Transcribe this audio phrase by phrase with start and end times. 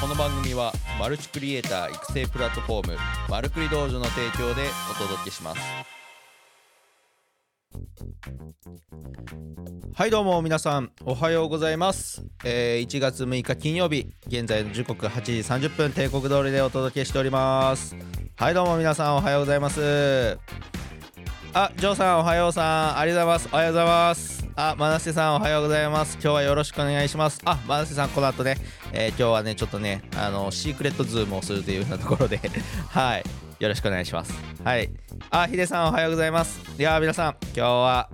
[0.00, 2.96] この番組はマルチクリエイター育成プラットフォーム
[3.28, 5.60] マルクリ道場の提供でお届けします。
[9.92, 15.32] はいどうも皆さんおはようございます、えー1月6日金曜日現在の時刻8時
[15.68, 17.94] 30分帝国通りでお届けしております。
[18.36, 20.38] はいどうも皆さんおはようございます。
[21.52, 23.48] あ、ジョーさんおはようさんありがとうございます。
[23.52, 24.39] おはようございます。
[24.62, 26.18] あ、マナセさんおはようございます。
[26.22, 27.40] 今日はよろしくお願いします。
[27.46, 28.58] あ、マナセさんこの後ね、
[28.92, 32.38] えー今日はねちょっとねあのシークレットズームをするというようなところで。
[32.90, 33.24] はい。
[33.58, 34.34] よろしくお願いします。
[34.62, 34.90] はい。
[35.30, 36.60] あ、ヒデさんおはようございます。
[36.78, 38.10] いや皆さん今日は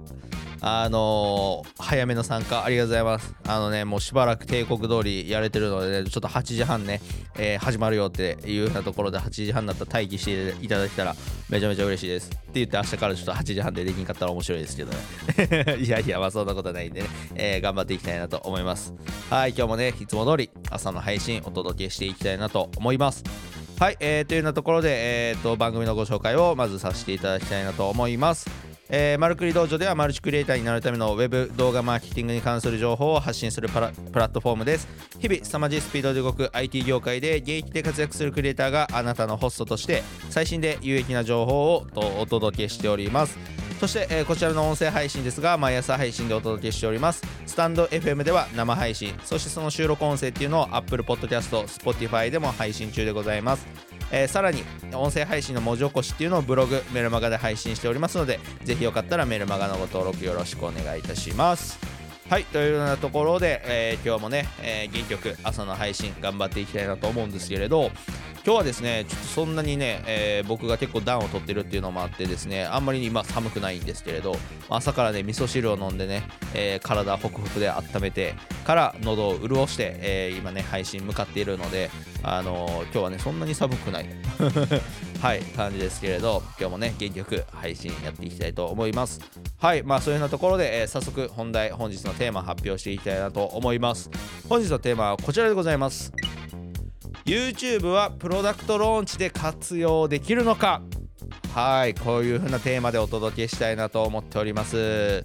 [0.60, 3.34] あのー早めの参加ありがとうございます。
[3.46, 7.00] あのね、もうしばらく帝国通りやれてるので、ね、ちょっと8時半ね、
[7.38, 11.14] えー始まるよっていうようなところで8時半になったら待機していただけたら
[11.48, 12.30] めちゃめちゃ嬉しいです。
[12.30, 15.76] って言って明日からちょっと8時半でできんかったら面白いですけどね。
[15.78, 18.94] いやいや、まあそんなことないんでね、えー頑張っていきたいなと思います。
[19.30, 23.24] はい、今日もね、いつも通り朝の配信お届けしていきたいなと思います。
[23.78, 28.75] はい、えー、というようなところで、えー、と番組のご紹介をまずさせていただきたいなと思います。
[28.88, 34.88] えー、マルクリ道場ではマルチクリエイターになるためのウェブ動画マーケティングに関する情報を発信するパラプラットフォームです。
[35.18, 43.38] 日々、凄まじいスピードで動く IT 業界で現役で活躍するクリエイターがあなたのホストとして最新で有益な情報をとお届けしております。
[43.80, 47.22] そして、えーこちらの音声配信ですが、毎朝配信でお届けしております。
[47.44, 53.95] スタンド FM では生配信、そしてその収録音声っていうのを Apple Podcast、Spotify でも配信中でございます。
[54.10, 54.62] えーさらに
[54.94, 61.78] 音声配信の文字起こしっていうのをブログメルマガで配信しておりますのでぜひよかったらメルマガのご登録よろしくお願いいたします。
[62.28, 67.90] はいというようなところで、えー今日もね、えー元気よく朝の配信頑張っていきたいなと思うんですけれど
[68.46, 74.36] 今日はですねちょっとそんなにね、えー僕が結構暖を取ってるっていうのもあってですねあんまり今寒くないんですけれど
[74.68, 76.22] 朝からね味噌汁を飲んでね、
[76.54, 81.90] えー体ホクホクで温めてから喉を潤して、えー今ね配信向かっているので
[82.22, 84.06] あのー今日はねそんなに寒くない。
[85.20, 89.20] はい感じですけれど今日もね元気よく配信やっていきたいと思います。
[89.58, 94.08] はいまあそういうようなところで、えー早速本題本日のテーマ発表していきたいなと思います。
[94.48, 96.12] 本日のテーマはこちらでございます。
[97.26, 100.80] YouTube はプロダクトローンチで活用できるのか？
[101.52, 105.24] はいこういう風なテーマでお届けしたいなと思っております。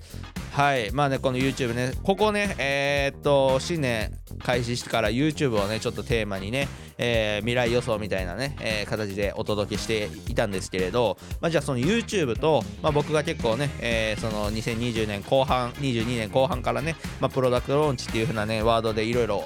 [0.52, 0.92] はい。
[0.92, 1.94] まあねこの YouTube ね。
[2.04, 4.12] ここねえーっと新年
[4.44, 6.68] 開始してから YouTube をねちょっとテーマにね、
[6.98, 19.42] えー未来予想みたいなね、えー形でお届けしていたんですけれど、まあ、じゃあその YouTube と、まあ、僕が結構ね、えーその2020年後半22年後半からね、まあ、プロダクトローンチっていう風なねワードでいろいろ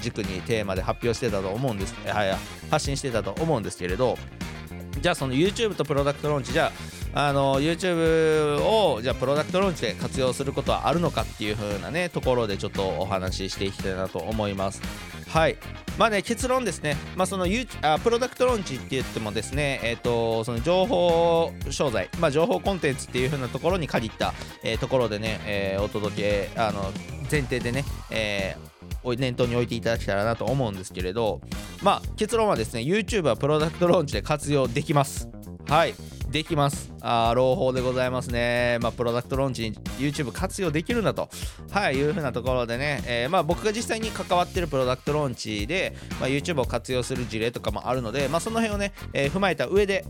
[0.00, 2.36] 軸にテーマで発表してたと思うんです、はい
[2.70, 4.18] 発信してたと思うんですけれど
[5.00, 14.80] じゃあその YouTube とプロダクトローンチじゃああの YouTube をじゃあプロダクトローンチで活用することはあるのかっていう風なねところでちょっとお話ししていきたいなと思います。
[15.26, 15.56] はい。
[15.98, 16.96] まあね結論ですね。
[17.16, 26.92] まあその YouTube あプロダクトローンチって言ってもですねえっ、とその情報商材まあ情報コンテンツっていう風なところに限った、えーところでね、えーお届けあの
[27.28, 31.40] 前提でね、えー念頭に置いていただけたらなと思うんですけれど
[31.82, 35.28] まあ結論はですね YouTube はプロダクトローンチで活用できます。
[35.66, 35.94] はい。
[36.30, 36.92] できます。
[37.00, 38.78] あ朗報でございますね。
[38.80, 41.28] まあプロダクトローンチに YouTube 活用できるんだと。
[41.70, 50.04] はいいうふうなところでね、えーまあ僕が実際に関わってるプロダクトローンチで、まあ、YouTube を活用する事例とかもあるのでまあその辺をね、えー踏まえた上で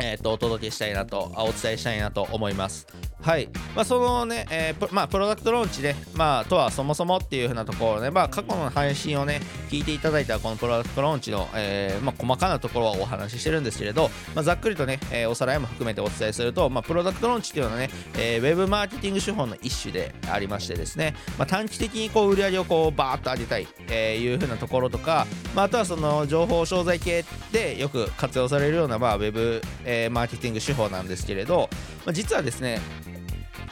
[0.00, 2.86] えー、とお届けしたいなとあお伝えしたいなと思います。
[3.20, 9.40] はい、まあ、そのね、えープまあ、プロダクトローンチで、まあ、とはそもそもっていうふうなところね、まあ、過去の配信をね、
[9.70, 31.68] 聞いていただいたこのプロダクトローンチの、えーまあ、細かなところはお話ししてるんですけれど、まあ、ざっくりとね、えーおさらいも含めてお伝えすると、まあ、プロダクトローンチっていうのはね、えーウェブマーケティング手法の一種でありましてですね、まあ、短期的にこう売り上げをこうバーッと上げたい、えーいうふうなところとか、まあ、あとはその情報商材系でよく活用されるような、まあ、ウェブ、えーマーケティング手法なんですけれど、
[32.12, 32.80] 実はですね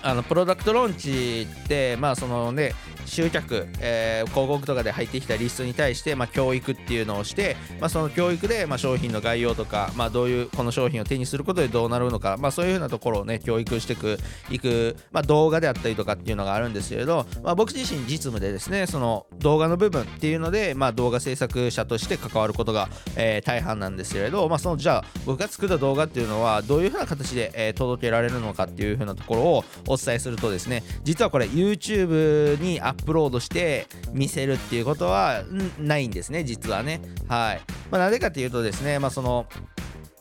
[0.06, 2.75] あのプロダクトローンチってまあそのね
[3.06, 14.19] 集客、えー広告とかで入ってきたリストに対して、まあ、教育っていうのをして、まあ、その教育で、まあ、商品の概要とか、まあ、どういうこの商品を手にすることでどうなるのか、まあ、そういうふうなところをね教育していく
[14.51, 29.42] いく、まあ、動画であったりとかっていうのがあるんですけれど、まあ、僕自身実務でですねその動画の部分っていうので、まあ、動画制作者として関わることが、えー大半なんですけれど、まあ、そのじゃあ僕が作った動画っていうのはどういうふうな形で、えー届けられるのかっていうふうなところ
[29.86, 35.43] をお伝えするとですね実はこれ YouTube にアップロードして見せるっていうことは
[35.78, 37.01] ないんですね実はね。
[37.28, 37.60] はい、
[37.91, 39.47] まあ、なぜかというとですねまあその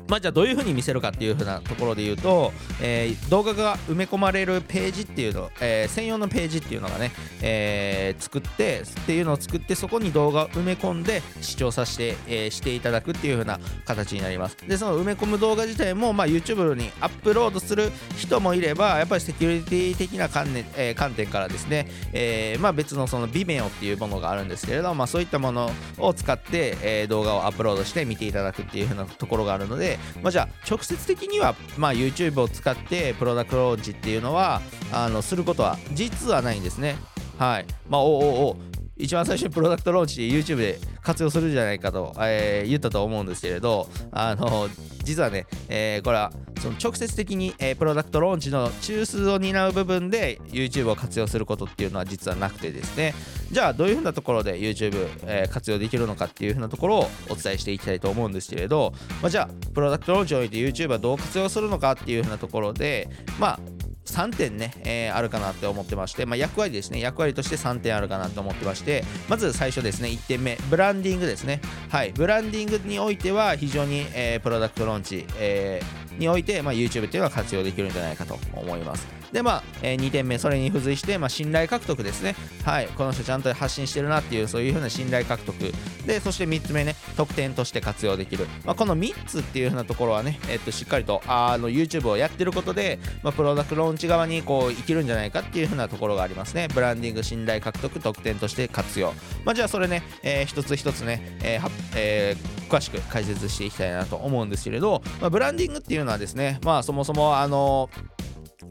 [0.08, 7.12] まあ、じゃあどういうふうに見せるかっていうふうなところで言うと、えー、動画が埋め込まれるページっていうの、えー、専用のページっていうのがね、
[7.42, 14.58] えー、作ってっていうのを作ってそこに動画を埋め込んで視聴させて、えしていただくっていうふうな形になります。
[14.68, 34.62] でその埋め込む動画自体も、まあ、YouTube にアップロードする人もいればやっぱりセキュリティ的な観,、ねえ観点からですね、えまあ、別のその Vimeo っていうものがあるんですけれども、まあ、そういったものを使って、え動画をアップロードして見ていただくっていうふうなところがあるのでまあ、じゃあ直接的には、まあ、YouTube を使ってプロダクトローンチっていうのは
[34.92, 36.98] あのすることは実はないんですね。
[37.38, 37.66] はい。
[37.90, 38.58] まあ、おおお
[38.98, 44.70] 一番最初にプロダクトローンチ YouTube で活用するじゃないかと、えー、言ったと思うんですけれど、あの、
[45.04, 53.14] 実はね、えー、これはその直接的に、えー、プロダクトローンチの中枢を担う部分で YouTube を活用することっていうのは実はなくてですね、
[53.52, 63.10] じゃあどういうふうなところで YouTube、えー、活用できるのかっていうふうなところをお伝えしていきたいと思うんですけれど、まあ、じゃあプロダクトローンチにおいて YouTube はどう活用するのかっていうふうなところで
[63.40, 63.60] まあ
[64.06, 71.60] 3点ね、えー、あるかなって思ってまして、まあ、役割ですね、役割として3点あるかなと思ってまして、まず最初ですね、1点目、ブランディングですね。
[71.90, 79.08] はい、ブランディングにおいては非常に、えー、プロダクトローンチ、えー、において、まあ、YouTube っていうのは活用できるんじゃないかと思います。
[79.32, 82.36] で、まあ、えー、2点目、それに付随して、まあ、信頼獲得ですね。
[82.64, 85.74] はい、この人ちゃんと発信してるなっていう、そういうふうな信頼獲得。
[86.06, 88.48] で、そして3つ目ね、特典として活用できる。
[88.64, 96.70] まあ、この3つっていうふうなところはね、えっと、しっかりと、あの、YouTube をやってることで、まあ、プロダクトローンチ側に、こう、生きるんじゃないかっていうふうなところがありますね。
[96.74, 99.14] ブランディング、信頼獲得、特典として活用。
[99.44, 107.90] まあ、じゃあ、それね、えー、一つ一つね、えーえー、詳しく解説していきたいなと思うんですけれど、まあ、ブランディングっていうのはですね、まあ、そもそも、あの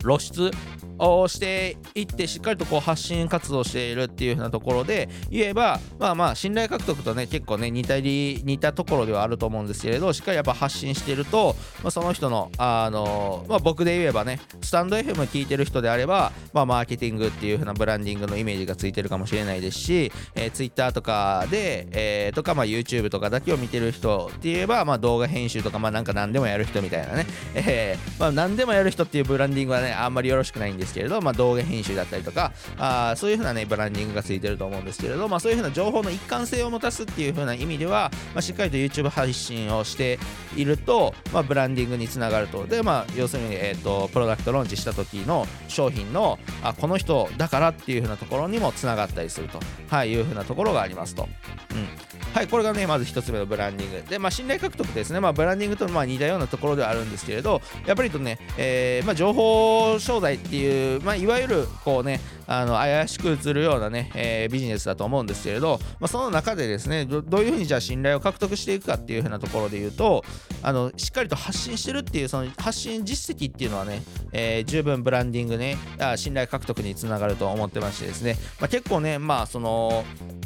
[0.01, 0.51] 露出
[0.99, 40.19] をしていってしっかりとこう発信活動しているっていう風なところで言えばまあまあ信頼獲得とね結構ね似たり似たところではあると思うんですけれどしっかりやっぱ発信していると、まあ、その人のあの、まあ、僕で言えばねスタンド FM 聞いてる人であれば、まあ、マーケティングっていう風なブランディングのイメージがついてるかもしれないですし、えー、Twitter とかで、えー、とかまあ YouTube とかだけを見てる人って言えば、まあ、動画編集とかまあなんか何でもやる人みたいなね、えーまあ、何でもやる人っていうブランディングはねあんまりよろしくないんですですけれど、まあ、動画編集だったりとかあそういう風なねブランディングがついてると思うんですけれど、まあ、そういう風な情報の一貫性を持たすっていう風な意味では、まあ、しっかりと YouTube 配信をして
[40.57, 42.67] いると、まあ、ブランディングにつながると。
[42.67, 51.29] で、まあ、要するに、えーと、プロダクトローンチした時の商品のあこの人だからっていう風なところにもつながったりすると、はい、いう風なところがありますと。
[51.73, 52.14] うん。
[52.35, 54.11] はい、これがね、まず1つ目のブランディング。
[54.11, 55.21] で、まあ、信頼獲得ですね。
[55.21, 70.25] まあ、ブランディングとまあ似たようなところではあるんですけれど、やっぱりとね、えー、まあ、情報商材っていう、まあ、いわゆる、こうね、あの怪しく映るようなね、えー、ビジネスだと思うんですけれど、まあ、その中でですねどういうふうにじゃあ信頼を獲得していくかっていうふうなところで言うと
[70.63, 74.03] あのしっかりと発信してるっていうその発信実績っていうのはね、
[74.33, 75.79] えー、十分ブランディングね
[76.17, 80.05] 信頼獲得につながると思ってましてですね、まあ、結構ねまあその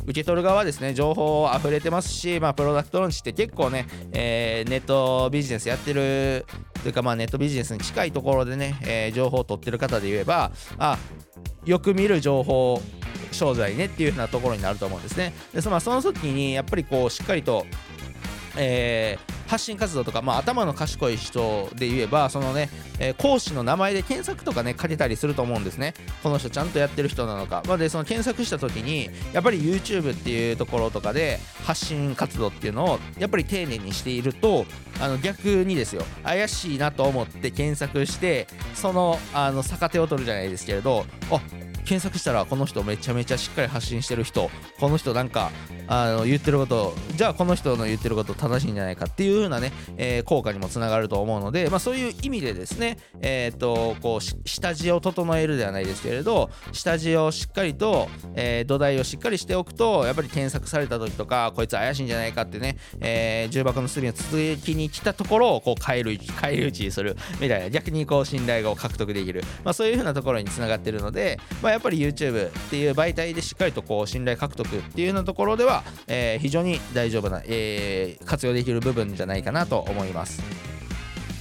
[0.09, 6.47] 受け取る側ですね情報溢れてますし、まあ、プロダクトローンチって結構ね、えー、ネットビジネスやってる
[6.83, 10.99] というかまあネットビジネスに近いところでね、えー、情報を取ってる方で言えばあ
[11.67, 12.81] よく見る情報
[13.33, 15.35] 商材ねっていう風なところになると思うんですね。
[15.53, 17.67] でそのその時にやっぱりこうしっかりと、
[18.59, 22.69] えー発信活動とか、まあ、頭の賢い人で言えばそのね、
[23.01, 25.95] えー、講師の名前で検索とかねかけたりすると思うんですね。
[26.23, 34.67] この人ちゃんとやってる人なのか、まあ、でその検索した時にやっぱり YouTube っていうところとかで発信活動っていうのをやっぱり丁寧にしていると
[35.01, 41.41] あの逆にですよ怪しいなと思って検索してそのあの逆手を取るじゃないですけれどあ
[41.89, 45.51] 検索したらこの人めちゃめちゃしっかり発信してる人この人なんか
[45.87, 64.29] あの言ってることじゃあこの人の言ってること正しいんじゃないかっていう風なね、えー、効果にもつながると思うので、まあ、そういう意味でですね、えっ、とこう下地を整えるではないですけれど下地をしっかりと、えー、土台をしっかりしておくとやっぱり検索された時とかこいつ怪しいんじゃないかってね、えー、重箱の隅を続
[64.59, 80.43] きに来たところをこう返る返り討ちにするみたいな逆にこう信頼を獲得できる、まあ、そういう風なところにつながってるので、まあ、やっぱり YouTube っていう媒体でしっかりとこう信頼獲得っていうようなところでは、えー、非常に大丈夫な、えー、活用できる部分じゃないかなと思います。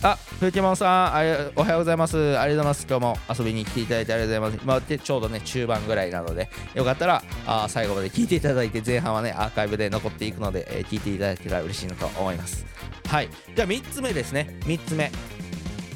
[0.03, 2.15] あ、ふけもんさんあおはようございます。
[2.17, 2.87] ありがとうございます。
[2.87, 4.63] 今日も遊びに来ていただいてありがとうございます。
[4.63, 12.63] 今ってちょうどね、中盤ぐらいなので、よかったらあ最後まで聞いていただいて、前半はね、アーカイブで残っていくので、えー、聞いていただけたら嬉しいなと思います。
[13.07, 13.29] はい。
[13.55, 14.55] じゃあ3つ目ですね。
[14.65, 15.11] 3つ目。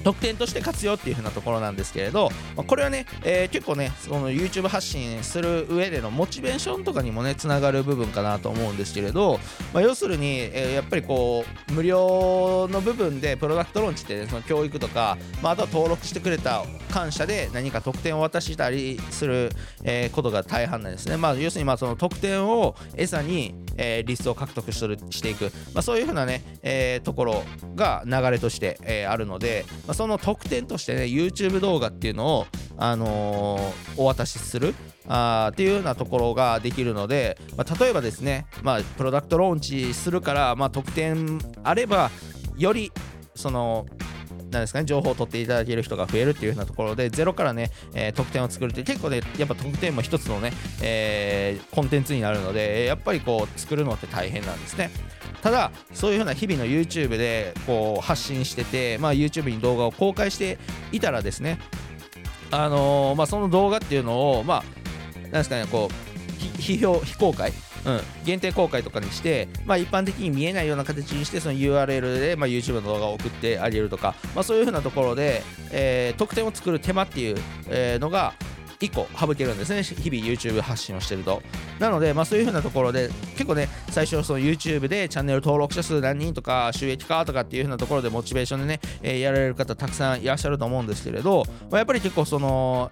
[0.03, 9.39] 特典として活用っていう風なところなんですけれど、まあ、これはね、えー、結構ねその YouTube 発信する上でのモチベーションとかにもねつながる部分かなと思うんですけれど、
[9.73, 19.49] まあ、要するに、えー、やっぱりこう無料の部分でプロダクトローンチって、ね、その教育とか、まあ、あとは登録してくれた感謝で何か特典を渡したりする、
[19.83, 27.43] え、ことが大半なんですね、まあ、要するにまあその特典を餌に、えー、リストを獲得するしていく、まあ、そういう風なね、え、ところ
[27.75, 32.45] が流れとして、え、あるので、まあ、まその特典としてね YouTube 動画っていうのを、
[32.77, 34.73] あのー、お渡しする
[35.05, 42.09] あっていうようなところができるので、まあ、例えばですね、まあ、プロダクトローンチするから、まあ、特典あれば
[42.57, 42.93] より
[43.35, 43.85] その
[44.51, 54.91] なんですかね、情報を取っていただける人が増えるっていう風なところで、ゼロからね、えー、得点を作るって結構ね、やっぱ得点も一つのね、えー、コンテンツになるので、やっぱりこう、作るのって大変なんですね。
[55.41, 60.59] ただそういうふうな日々の YouTube でこう発信してて、まあ、YouTube に動画を公開して
[60.91, 61.59] いたらですね
[62.51, 64.63] あのー、まあ、その動画っていうのをまあ
[65.23, 67.51] なんですかねこう非表非公開
[67.85, 78.33] うん、限定公開とかにして、まあ、一般的に見えないような形にしてその URL で、まあ、YouTube の動画を送ってあげるとか、まあ、そういうふうなところで、えー、特典を作る手間っていう、えー、のが
[78.79, 79.83] 1個省けるんですね。
[79.83, 81.43] 日々 YouTube 発信をしてると。
[81.79, 92.91] なので、まあ、そういう風なところで結構ね最初その YouTube でチャンネル登録者数何人とか収益化とかっていう風なところでモチベーションでね、えー、やられる方たくさんいらっしゃると思うんですけれど、まあ、やっぱり結構その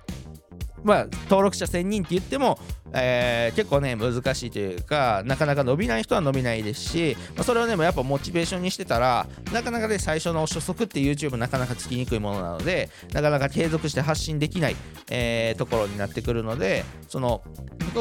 [0.84, 2.58] まあ、登録者1000人って言っても、
[2.94, 14.76] えー、結構ね難しいというかなかなか伸びない人は伸びないですし、まあ、それをねやっぱモチベーションにしてたらなかなかね最初の初速って YouTube なかなかつきにくいものなのでなかなか継続して発信できない、
[15.10, 17.42] えー、ところになってくるのでその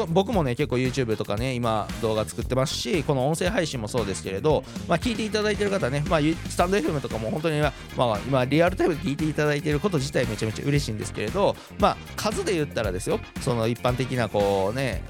[0.09, 15.03] 僕もね結構 YouTube とかね今動画作ってますしこの音声配信もそうですけれど、まあ、聞いていただいてる方ね、まあ、スタンド FM とかも本当に、まあ、今リアルタイムで聞いていただいてること自体めちゃめちゃ嬉しいんですけれど、まあ、数で言ったらですよその一般的なこうねね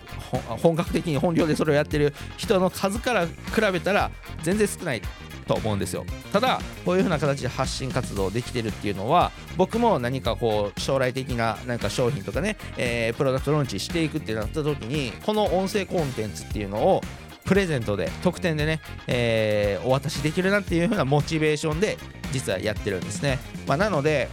[0.61, 3.33] 本格的に本業でそれをやってる人の数から比
[3.71, 4.11] べたら
[4.43, 5.01] 全然少ない
[5.47, 6.05] と思うんですよ。
[6.31, 17.01] ただこういう風な形で発信活動できてるっていうのは僕も何かこう将来的ななんか商品とかね、えー、プロダクトローンチしていくってなった時にこの音声コンテンツっていうのを
[17.45, 21.97] プレゼントで特典でね、えー、お渡しできるなっていう風なモチベーションで
[22.31, 24.29] 実はやってるんですね、まあ、なので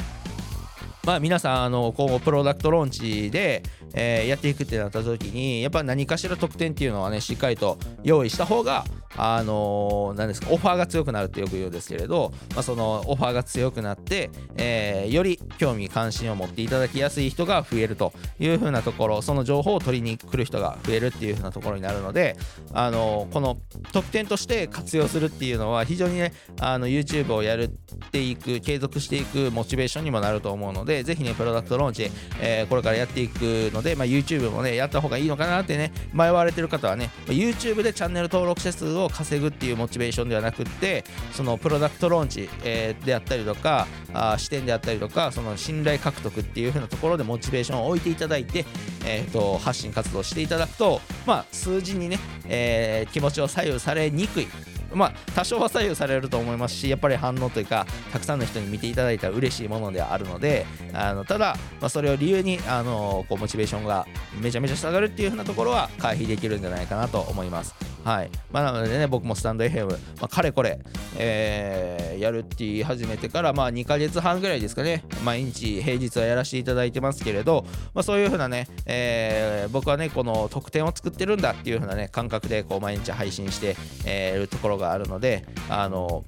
[1.06, 3.62] まあ、皆さんあの今後プロダクトローンチで、
[3.94, 8.84] えー、やっていくってなった時にやっぱ何かしら特典っていうのはねしっかりと用意した方が
[9.16, 22.36] あのー、ですかオファーが強くなるってよく言うんですけれど、まあ、そのオファーが強くなって、えー、より興味関心を持っていただきやすい人が増えるというふうなところその情報を取りに来る人が増えるっていうふうなところになるので、
[22.72, 23.58] あのー、この
[23.92, 27.68] 特典として活用するっていうのは非常にねあの YouTube をやるっ
[28.10, 48.64] ていく継続していくモチベーションにもなると思うのでぜひねプロダクトローンチ、えー、これからやっていくので、まあ、YouTube もねやった方がいいのかなってね迷われてる方はね YouTube でチャンネル登録者数を稼ぐっていうモチベーションではなくってそのプロダクトローンチ、えー、であったりとかあ視点であったりとかその信頼獲得っていう風なところでモチベーションを置いていただいて、
[49.04, 54.48] えーと、発信活動していただくと、まあ、数字にね、えー、気持ちを左右されにくい
[54.94, 64.06] まあ、多少は左右されると思いますしやっぱり反応というかたくさんの人に見ていただいたら嬉しいものではあるのであのただ、まあ、それを理由にあのこうモチベーションが
[64.40, 67.95] めちゃめちゃ下がるっていう風なところは回避できるんじゃないかなと思います。
[68.06, 68.30] はい。
[68.52, 70.78] まあ、なのでね、僕もスタンド FM、まあ、かれこれ、
[71.18, 86.24] えー、やるって言い始めてから、まあ、2ヶ月半ぐらいですかね、毎日、平日はやらせていただいてますけれど、まあ、そういうふうなね、えー、僕はね、この得点を作ってるんだっていうふうなね、感覚でこう毎日配信して、えー、るところがあるので、あの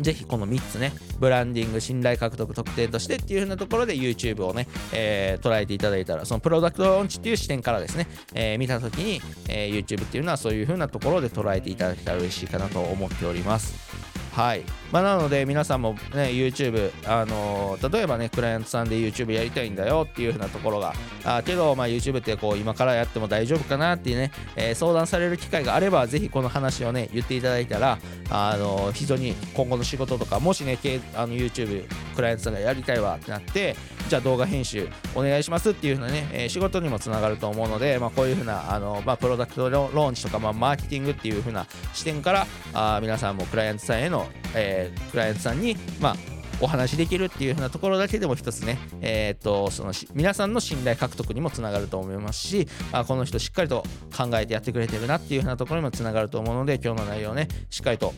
[0.00, 14.07] ぜひこの3つね、ブランディング、信頼獲得、特典としてっていう風なところで YouTube をね、えー、捉えていただいたら、そのプロダクトローンチっていう視点からですね、えー、見たときに、えー、YouTube っていうのはそういう風なところで捉えていただけたら嬉しいかなと思っております。
[14.38, 14.62] はい。
[14.92, 27.98] まあ、なので、皆さんもね、YouTube、あのー、例えばね、クライアントさんで YouTube やりたいんだよっていう風なところが、あけど、まあ、YouTube ってこう、今からやっても大丈夫かなっていうね、えー、相談される機会があれば、ぜひこの話をね、言っていただいたら、
[28.30, 30.78] あのー、非常に今後の仕事とか、もしね、
[31.16, 33.74] あの YouTube、クライアントさんがやりたいわってなって、
[34.08, 46.16] じゃあ動画編集お願いしますっていう風なね、え、仕事にもつながると思うので、まあ、こういう風な、あのまあ、プロダクトローンチとか、まあ、マーケティングっていう風な視点から、あ皆さんもクライアントさんへの、え、クライアントさんに、まあ、
[46.60, 53.84] お話できるっていう風なところだけでも一つね、えー、っとその皆さんの信頼獲得にもつながると思いますしあこの人しっかりと
[54.16, 58.12] 考えてやってくれてるなっていう風なところにもつながると思うので今日の内容ねしっかりと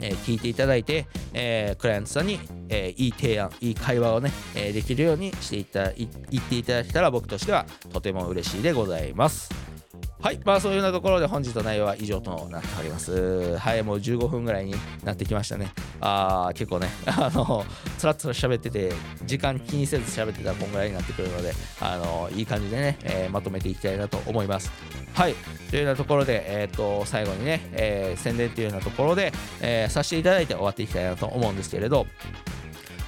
[0.00, 9.71] え、聞いていただいて、えー、クライアントさんに、えー、いい提案いい会話をね、え、できるようにしていた言っていただけたら僕としてはとても嬉しいでございます。
[10.22, 10.40] はい。
[10.44, 13.58] まあそういうようなところで本日の内容は以上となっております。
[13.58, 15.72] はいもう15分ぐらいになってきましたね。
[16.00, 17.66] あー結構ね あの
[17.98, 18.92] つらつら喋ってて
[19.24, 24.70] 時間気にせず喋ってたらこんぐらいになってくるのであのいい感じでね、えー、まとめていきたいなと思います。
[25.14, 25.34] はい。
[25.70, 32.06] というようなところで、えーと、最後にね、えー、宣伝というようなところで、えー、させていただいて終わっていきたいなと思うんですけれど。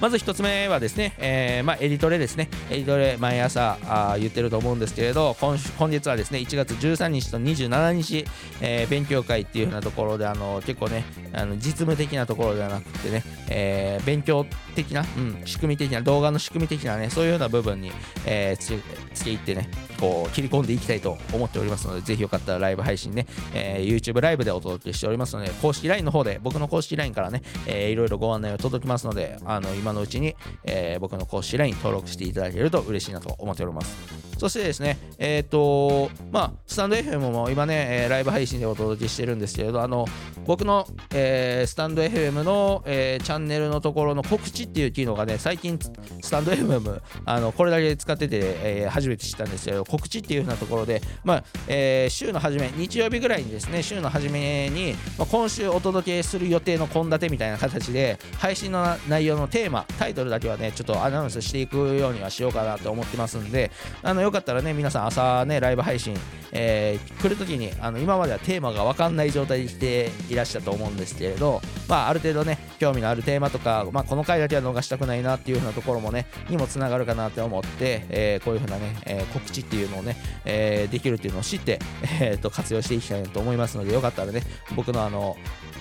[0.01, 2.49] まず1つ目はですね、えー、まあ、エディトレですね。
[2.69, 8.25] エディトレ毎朝あ言ってると思うんですけれど、今本日はですね、1月13日と27日、
[8.61, 17.91] えー、勉強会っていう風なところで、あの結構ね、あの実務的なところではなくてね、えー、勉強的な、うん、仕組み的な、動画の仕組み的なね、そういうような部分に、
[18.25, 18.79] えー、つけ
[19.13, 34.34] つけ入ってね、こう切り込んでいきたいと思っておりますので、ぜひよかったらライブ配信ね、えー、YouTube ライブでお届けしておりますので、公式 LINE の方で、僕の公式 LINE からね、えー、いろいろご案内を届きますので、あの今のうちに、えー、僕の公式 LINE 登録していただけると嬉しいなと思っております。
[34.37, 40.05] そしてですね、えっ、ー、と、まあ、スタンド FM も今ね、え、ライブ配信でお届けしてるんですけれど、あの、
[40.45, 45.79] 僕の、えー、スタンド FM の、えー、チャンネルのところの告知っていう機能がね、最近、
[46.21, 63.71] スタンド FM、あの、これだけ使ってて、えー、初めて知ったんですけど、告知っていう風なところで、まあ、えー、週の初め、日曜日ぐらいにですね、週の初めに、まあ、今週お届けする予定の献立みたいな形で、配信の内容のテーマ、タイトルだけはね、ちょっとアナウンスしていくようにはしようかなと思ってますんで、
[64.03, 66.17] あの、よかったらね、皆さん朝ね、ライブ配信、
[66.51, 81.79] えー、来るときに、あの、今まではテーマが分かんない状態で来ていらっしゃったと思うんですけれど、まあ、ある程度ね、興味のあるテーマとか、まあ、この回だけは逃したくないなっていう風なところもね、にもつながるかなって思って、えー、こういう風なね、えー、告知っていうのをね、えー、できるっていうのを知って、
[82.19, 84.41] えー、と活用していきたいなと思いますので、よかったらね、
[84.75, 85.37] 僕のあの、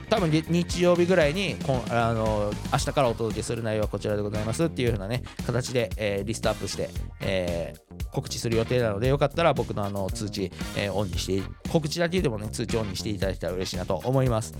[0.08, 14.54] 多分日曜日ぐらいにこんあの明日からお届けする内容はこちらでございますっていう風なね形で、えー、リストアップして、えー、告知する予定なのでよかったら僕のあの通知、えー、オンにして告知だけでもね通知オンにしていただけたら嬉しいなと思います。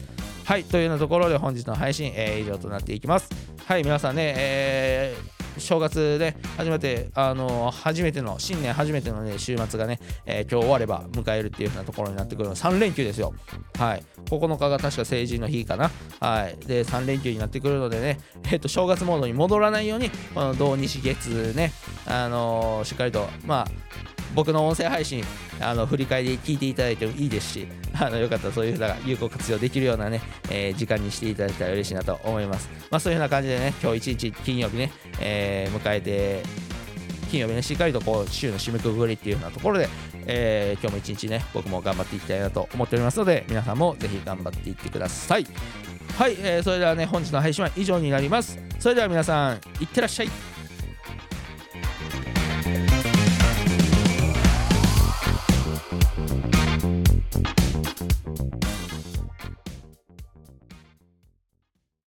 [0.45, 3.31] はいというようなところで本日の配信、えー、以上となっていきます。
[3.67, 13.35] はい皆さんね、えー正月で初めて、あの初めての、新年初めての、ね、週末がね、えー、今日終われば迎えるっていう風なところになってくるの3連休ですよ。
[13.79, 14.05] はい。
[14.27, 15.91] 9日が確か成人の日かな。
[16.21, 16.57] はい。
[16.67, 21.73] で、3連休になってくるのでね、 えっ、と、正月モードに戻らないように、この土日月ね、
[22.07, 25.25] あのー、しっかりと、まあ、僕の音声配信
[25.61, 30.21] あの振り返り聞いていただいてもいいですしあのよかったらそういうふうな有効活用できるようなね、
[30.51, 36.43] えー、時間にしていただけたら嬉しいなと思います、まあ、そういうふうな感じでね今日一日金曜日ね、えー、迎えて
[37.31, 39.89] 金曜日ねしっかりとこう週の締めくくりっていうふうなところで、
[40.27, 45.47] えー、今日も一日ね僕も頑張っていきたいなと思っておりますので皆さんもぜひ頑張っていってください。
[46.17, 48.59] はい、えー、それではね本日の配信は以上になります。
[48.79, 50.54] それでは皆さんいってらっしゃい。